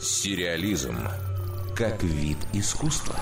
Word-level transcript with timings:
Сериализм 0.00 0.96
как 1.76 2.02
вид 2.02 2.36
искусства. 2.52 3.16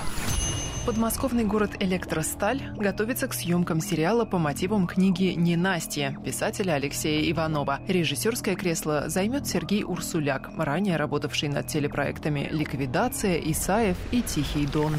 Подмосковный 0.85 1.45
город 1.45 1.71
Электросталь 1.79 2.61
готовится 2.75 3.27
к 3.27 3.33
съемкам 3.33 3.81
сериала 3.81 4.25
по 4.25 4.39
мотивам 4.39 4.87
книги 4.87 5.33
«Ненастье» 5.37 6.17
писателя 6.25 6.73
Алексея 6.73 7.31
Иванова. 7.31 7.79
Режиссерское 7.87 8.55
кресло 8.55 9.07
займет 9.07 9.47
Сергей 9.47 9.83
Урсуляк, 9.83 10.49
ранее 10.57 10.97
работавший 10.97 11.49
над 11.49 11.67
телепроектами 11.67 12.49
«Ликвидация», 12.51 13.37
«Исаев» 13.37 13.97
и 14.11 14.21
«Тихий 14.23 14.65
дон». 14.65 14.95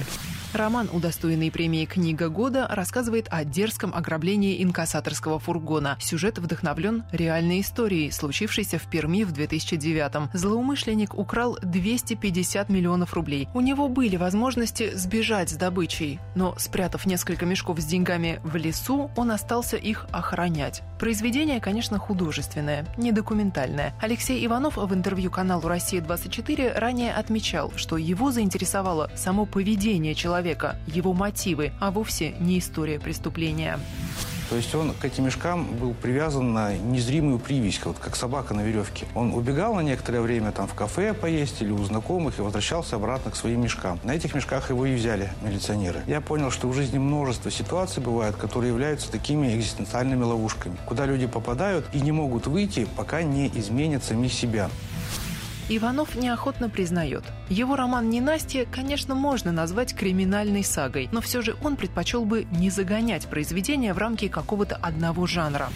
Роман, 0.53 0.91
удостоенный 0.93 1.51
премии 1.51 1.87
«Книга 1.87 2.29
года», 2.29 2.69
рассказывает 2.71 3.27
о 3.31 3.43
дерзком 3.43 3.95
ограблении 3.95 4.63
инкассаторского 4.63 5.39
фургона. 5.39 5.97
Сюжет 5.99 6.39
вдохновлен 6.39 7.05
реальной 7.11 7.63
историей, 7.63 8.11
случившейся 8.11 8.79
в 8.79 8.83
Перми 8.83 9.25
в 9.25 9.33
2009-м. 9.33 10.29
Злоумышленник 10.35 11.15
украл 11.15 11.59
250 11.63 12.69
миллионов 12.69 13.15
рублей. 13.15 13.49
У 13.55 13.63
него 13.63 13.89
были 13.89 14.17
возможности 14.17 14.95
сбежать 14.95 15.49
с 15.49 15.55
добычей, 15.55 16.21
но, 16.35 16.55
спрятав 16.59 17.07
несколько 17.07 17.47
мешков 17.47 17.81
с 17.81 17.85
деньгами 17.87 18.39
в 18.45 18.57
лесу, 18.57 19.11
он 19.17 19.31
остался 19.31 19.79
их 19.79 20.07
охранять. 20.13 20.83
Произведение, 21.03 21.61
конечно, 21.61 21.99
художественное, 21.99 22.87
не 22.97 23.11
документальное. 23.11 23.93
Алексей 24.01 24.47
Иванов 24.47 24.77
в 24.77 24.95
интервью 24.95 25.33
каналу 25.33 25.67
«Россия-24» 25.67 26.79
ранее 26.79 27.13
отмечал, 27.13 27.73
что 27.75 27.97
его 27.97 28.31
заинтересовало 28.31 29.11
само 29.17 29.45
поведение 29.45 30.15
человека, 30.15 30.77
его 30.87 31.13
мотивы, 31.13 31.73
а 31.81 31.91
вовсе 31.91 32.37
не 32.39 32.61
история 32.61 33.01
преступления. 33.01 33.81
То 34.53 34.57
есть 34.57 34.75
он 34.75 34.93
к 34.93 35.03
этим 35.03 35.25
мешкам 35.25 35.65
был 35.65 35.95
привязан 35.95 36.53
на 36.53 36.77
незримую 36.77 37.39
привязь, 37.39 37.81
вот 37.85 37.99
как 37.99 38.15
собака 38.17 38.53
на 38.53 38.61
веревке. 38.61 39.07
Он 39.15 39.33
убегал 39.33 39.75
на 39.77 39.81
некоторое 39.81 40.21
время 40.21 40.53
там 40.53 40.69
в 40.69 40.75
кафе 40.75 41.15
поесть 41.15 41.63
или 41.63 41.71
у 41.71 41.83
знакомых 41.85 42.39
и 42.39 42.43
возвращался 42.43 42.97
обратно 42.97 43.31
к 43.31 43.37
своим 43.37 43.63
мешкам. 43.63 43.99
На 44.05 44.11
этих 44.15 44.35
мешках 44.35 44.69
его 44.69 44.85
и 44.85 44.95
взяли 44.95 45.33
милиционеры. 45.41 46.03
Я 46.07 46.21
понял, 46.21 46.51
что 46.51 46.69
в 46.69 46.75
жизни 46.75 46.99
множество 46.99 47.51
ситуаций 47.51 48.03
бывает, 48.03 48.37
которые 48.37 48.73
являются 48.73 49.11
такими 49.11 49.57
экзистенциальными 49.57 50.23
ловушками, 50.23 50.77
куда 50.85 51.07
люди 51.07 51.27
попадают 51.27 51.87
и 51.95 52.03
не 52.03 52.13
могут 52.13 52.47
выйти, 52.47 52.87
пока 52.95 53.23
не 53.23 53.49
изменят 53.55 54.05
самих 54.05 54.35
себя. 54.35 54.69
Иванов 55.77 56.15
неохотно 56.15 56.69
признает. 56.69 57.25
Его 57.49 57.77
роман 57.77 58.11
«Ненастье», 58.11 58.67
конечно, 58.71 59.15
можно 59.15 59.53
назвать 59.53 59.95
криминальной 59.95 60.65
сагой, 60.65 61.09
но 61.13 61.21
все 61.21 61.43
же 61.43 61.57
он 61.63 61.77
предпочел 61.77 62.25
бы 62.25 62.47
не 62.53 62.71
загонять 62.71 63.27
произведение 63.27 63.95
в 63.95 63.99
рамки 63.99 64.29
какого-то 64.29 64.77
одного 64.77 65.27
жанра. 65.27 65.69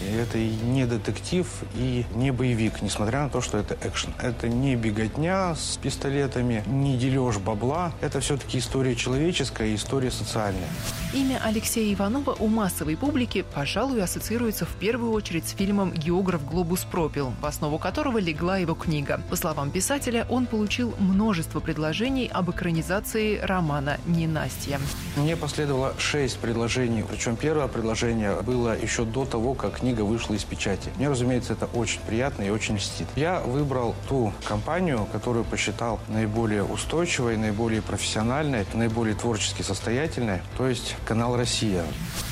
Это 0.00 0.38
и 0.38 0.48
не 0.48 0.86
детектив, 0.86 1.46
и 1.74 2.04
не 2.14 2.30
боевик, 2.30 2.82
несмотря 2.82 3.22
на 3.24 3.30
то, 3.30 3.40
что 3.40 3.58
это 3.58 3.76
экшен. 3.82 4.12
Это 4.22 4.48
не 4.48 4.76
беготня 4.76 5.54
с 5.54 5.76
пистолетами, 5.76 6.62
не 6.66 6.96
дележ 6.96 7.38
бабла. 7.38 7.92
Это 8.00 8.20
все-таки 8.20 8.58
история 8.58 8.94
человеческая 8.94 9.68
и 9.68 9.74
история 9.74 10.10
социальная. 10.10 10.68
Имя 11.12 11.40
Алексея 11.44 11.92
Иванова 11.94 12.36
у 12.38 12.46
массовой 12.48 12.96
публики, 12.96 13.44
пожалуй, 13.54 14.02
ассоциируется 14.02 14.66
в 14.66 14.74
первую 14.74 15.12
очередь 15.12 15.48
с 15.48 15.52
фильмом 15.52 15.92
«Географ 15.92 16.44
Глобус 16.44 16.84
пропил», 16.84 17.32
в 17.40 17.46
основу 17.46 17.78
которого 17.78 18.18
легла 18.18 18.58
его 18.58 18.74
книга. 18.74 19.20
По 19.30 19.36
словам 19.36 19.70
писателя, 19.70 20.26
он 20.28 20.46
получил 20.46 20.94
множество 20.98 21.60
предложений 21.60 22.30
об 22.32 22.50
экранизации 22.50 23.38
романа 23.38 23.98
«Ненастье». 24.06 24.78
Мне 25.16 25.36
последовало 25.36 25.94
шесть 25.98 26.38
предложений, 26.38 27.04
причем 27.08 27.36
первое 27.36 27.68
предложение 27.68 28.40
было 28.42 28.78
еще 28.78 29.04
до 29.04 29.24
того, 29.24 29.54
как 29.54 29.82
книга 29.88 30.02
вышла 30.02 30.34
из 30.34 30.44
печати. 30.44 30.90
Мне, 30.96 31.08
разумеется, 31.08 31.54
это 31.54 31.64
очень 31.64 32.00
приятно 32.06 32.42
и 32.42 32.50
очень 32.50 32.76
льстит. 32.76 33.06
Я 33.16 33.40
выбрал 33.40 33.94
ту 34.06 34.34
компанию, 34.44 35.06
которую 35.12 35.46
посчитал 35.46 35.98
наиболее 36.08 36.62
устойчивой, 36.62 37.38
наиболее 37.38 37.80
профессиональной, 37.80 38.66
наиболее 38.74 39.14
творчески 39.14 39.62
состоятельной, 39.62 40.40
то 40.58 40.68
есть 40.68 40.94
канал 41.06 41.36
«Россия». 41.36 41.84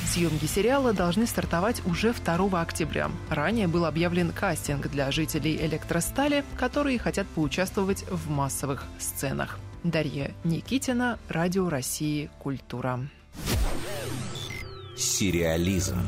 Съемки 0.07 0.45
сериала 0.45 0.93
должны 0.93 1.27
стартовать 1.27 1.81
уже 1.87 2.13
2 2.13 2.61
октября. 2.61 3.11
Ранее 3.31 3.69
был 3.69 3.87
объявлен 3.87 4.33
кастинг 4.33 4.89
для 4.89 5.11
жителей 5.11 5.57
Электростали, 5.57 6.45
которые 6.59 6.99
хотят 6.99 7.27
поучаствовать 7.29 8.05
в 8.11 8.29
массовых 8.29 8.85
сценах. 8.99 9.59
Дарья 9.83 10.31
Никитина, 10.45 11.19
Радио 11.31 11.71
России 11.71 12.29
«Культура». 12.39 13.01
Сериализм. 14.97 15.99